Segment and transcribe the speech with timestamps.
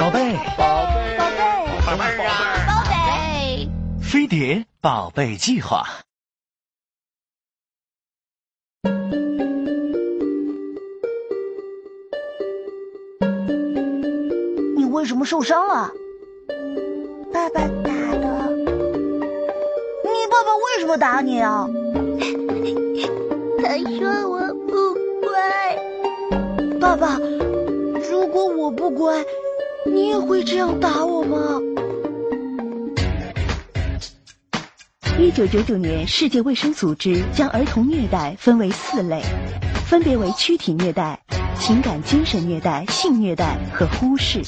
[0.00, 1.36] 宝贝，宝贝，宝贝，
[1.84, 2.32] 宝贝啊，
[2.66, 3.68] 宝贝，
[4.00, 5.84] 飞碟宝贝计划。
[14.74, 15.92] 你为什么受伤了？
[17.30, 18.48] 爸爸打的。
[18.56, 21.68] 你爸爸为什么打你啊？
[23.62, 25.28] 他说我不乖。
[26.80, 27.18] 爸爸，
[28.10, 29.22] 如果我不乖，
[29.92, 31.60] 你也会这样打我吗？
[35.18, 39.20] 一九九九年，世界卫生组织将儿童虐待分为四类，
[39.86, 41.20] 分别为躯体虐待、
[41.58, 44.42] 情感精神虐待、性虐待和忽视。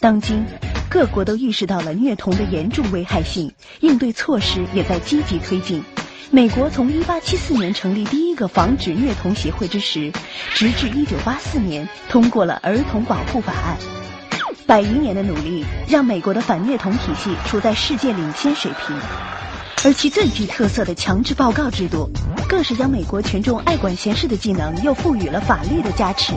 [0.00, 0.46] 当今，
[0.88, 5.84] 各国都意识到了虐童的严重危害性，应对措施也在积极推进。
[6.30, 10.10] 美国从1874年成立第一个防止虐童协会之时，
[10.54, 13.76] 直至1984年通过了《儿童保护法案》。
[14.66, 18.96] 百余年的努力，让美国的反虐童体系处在世界领先水平。
[19.84, 22.08] 而其最具特色的强制报告制度，
[22.48, 26.32] 更是将美国群众爱管闲事的技能又赋予了法律的加持，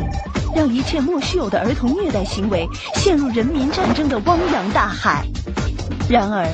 [0.53, 5.25] 让一切莫须有的儿童虐待行为陷入人民战争的汪洋大海。
[6.09, 6.45] 然而，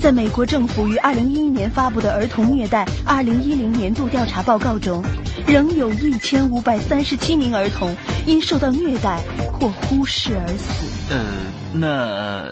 [0.00, 5.00] 在美国政府于二零一一年发布的《儿童虐待二零一零年度调查报告》中，
[5.46, 7.94] 仍有一千五百三十七名儿童
[8.26, 9.20] 因受到虐待
[9.52, 10.86] 或忽视而死。
[11.10, 11.24] 呃，
[11.72, 12.48] 那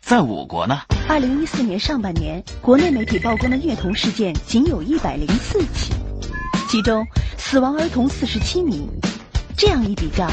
[0.00, 0.80] 在我国呢？
[1.08, 5.92] 二零一四年上半年，国内媒体曝光的虐童事件仅有一百零四起，
[6.68, 8.88] 其中死亡儿童四十七名。
[9.56, 10.28] 这样一比较，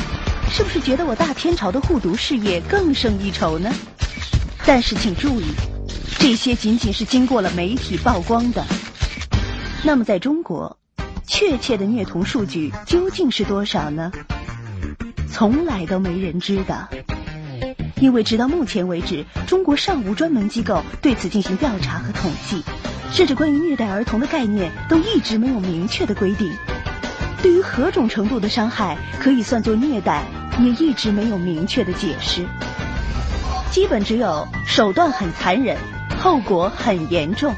[0.49, 3.71] 是不是觉得我大天朝的护犊事业更胜一筹呢？
[4.65, 5.45] 但是请注意，
[6.17, 8.65] 这些仅仅是经过了媒体曝光的。
[9.83, 10.78] 那么在中国，
[11.29, 14.11] 确切的虐童数据究竟是多少呢？
[15.31, 16.89] 从来都没人知道。
[18.01, 22.63] 因为直到目前为止，中国尚无专门机构对此进行调查和统计，
[23.11, 26.51] 甚至关于虐待儿童的概念都一直没有明确的规定。
[27.43, 30.23] 对于何种程度的伤害可以算作虐待，
[30.59, 32.43] 也一直没有明确的解释。
[33.69, 35.77] 基本只有手段很残忍，
[36.19, 37.53] 后果很严重，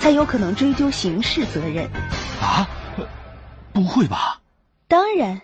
[0.00, 1.84] 才有可能追究刑事责任。
[2.40, 2.66] 啊？
[3.72, 4.40] 不会吧？
[4.88, 5.40] 当然。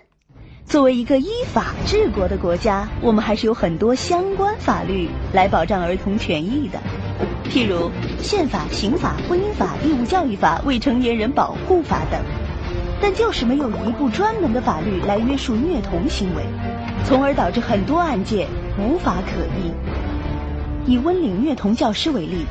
[0.66, 6.78] 作为一个依法治国的国家，我们还是有很多相关法律来保障儿童权益的，
[7.50, 7.90] 譬如
[8.20, 12.20] 宪法、刑法、婚姻法、义务教育法、未成年人保护法等。
[13.00, 16.44] 但就是没有一部专门的法律来约束虐童行为，
[17.06, 18.46] 从而导致很多案件
[18.78, 19.72] 无法可依。
[20.88, 22.46] 以温岭虐童教师为例，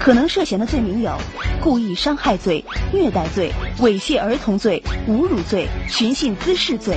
[0.00, 1.12] 可能涉嫌的罪名有
[1.60, 6.96] 故意伤害罪、虐待罪、猥亵儿童罪、侮辱罪、寻衅滋事罪。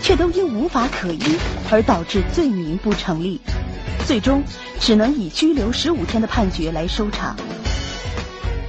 [0.00, 1.22] 却都因无法可依
[1.70, 3.38] 而导致罪名不成立，
[4.06, 4.42] 最终
[4.80, 7.36] 只能以拘留十五天的判决来收场。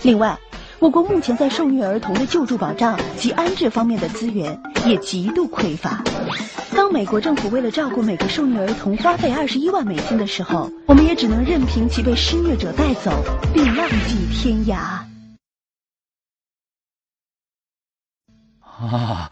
[0.01, 0.37] 另外，
[0.79, 6.03] 我国目前在受虐儿童的救助保障及安置方面的资源也极度匮乏。
[6.75, 13.11] 当美国政府为了照顾每个受虐儿童花费二十一万美金的时候，我们也只能任凭其被施虐者带走，
[13.53, 14.75] 并浪迹天涯。
[18.65, 19.29] 啊。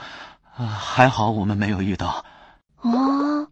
[0.57, 2.25] 啊，还好我们没有遇到。
[2.81, 3.47] 哦，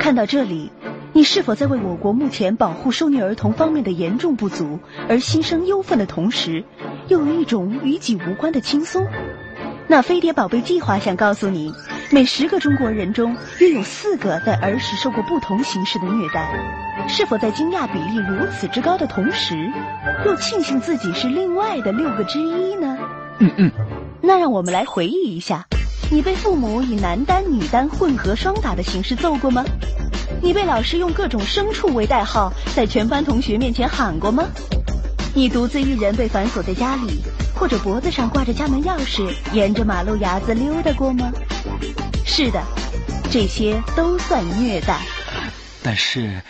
[0.00, 0.72] 看到这里，
[1.12, 6.64] 你是否在为我国目前保护受虐儿童方面的严重不足而心生忧愤的同时，
[7.08, 9.06] 又有一种与己无关的轻松？
[9.88, 11.72] 那飞碟宝贝计划想告诉你，
[12.12, 16.50] 每十个中国人中约有四个在儿时受过不同形式的虐待。
[17.08, 19.54] 是否在惊讶比例如此之高的同时，
[20.26, 22.98] 又庆幸自己是另外的六个之一呢？
[23.38, 23.70] 嗯嗯，
[24.20, 25.66] 那让我们来回忆一下。
[26.10, 29.64] 你被父母以男单、女单混合双打的形式揍过吗？
[30.42, 34.44] 你被老师用各种牲畜为代号，在全班同学面前喊过吗？
[35.32, 37.20] 你独自一人被反锁在家里，
[37.54, 41.30] 或者脖子上挂着家门钥匙，沿着马路牙子溜达过吗？
[42.32, 42.62] 是的，
[43.28, 45.00] 这些都算虐待。
[45.82, 46.40] 但是，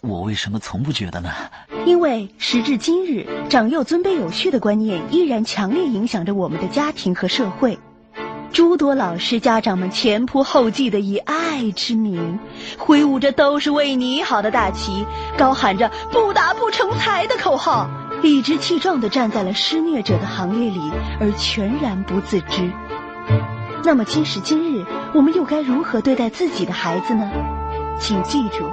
[0.00, 1.30] 我为什么从不觉得呢？
[1.84, 7.76] 因为时至今日，长幼尊卑有序的观念依然强烈影响着我们的家庭和社会。
[8.52, 12.38] 诸多老师、家长们前仆后继的以爱之名，
[12.78, 15.04] 挥舞着都是为你好的大旗，
[15.36, 17.90] 高喊着不打不成才的口号，
[18.22, 20.80] 理直气壮地站在了施虐者的行列里，
[21.20, 22.70] 而全然不自知。
[23.82, 27.28] 那么今时今日，我们又该如何对待自己的孩子呢？
[27.98, 28.70] 请记住，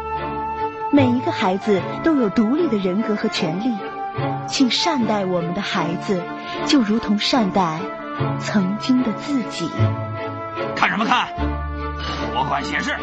[0.91, 3.73] 每一个孩子都有独立的人格和权利，
[4.47, 6.21] 请善待我们的孩子，
[6.65, 7.79] 就如同善待。
[8.39, 9.69] 曾经的自己，
[10.75, 11.27] 看什么看？
[12.33, 12.95] 我管闲事。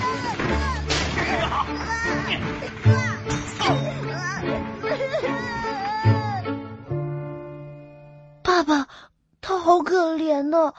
[10.36, 10.74] 怜呢，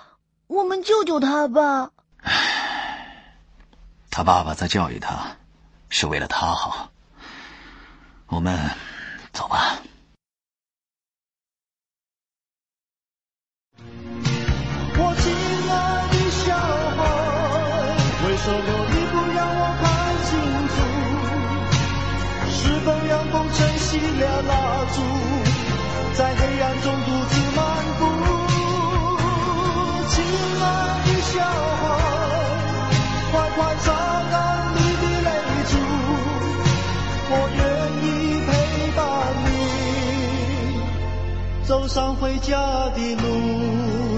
[0.47, 1.91] 我们救救他吧。
[4.11, 5.35] 他爸爸在教育他，
[5.89, 6.89] 是为了他好。
[8.27, 8.57] 我们
[9.33, 9.77] 走吧。
[14.99, 15.31] 我亲
[15.69, 16.55] 爱的小
[16.97, 16.99] 孩，
[18.27, 19.85] 为什么你不让我看
[20.25, 20.31] 清
[20.73, 20.75] 楚？
[22.49, 23.89] 是否阳光吹熄
[24.19, 24.51] 了蜡
[24.93, 24.97] 烛，
[41.67, 44.16] 走上回家的路。